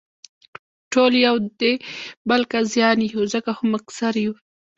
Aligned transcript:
ټول 0.93 1.11
یو 1.25 1.35
دې 1.59 1.73
بل 2.29 2.41
قاضیان 2.51 2.97
یو، 3.13 3.21
ځکه 3.33 3.51
خو 3.57 3.63
مقصر 3.73 4.13
یو. 4.25 4.33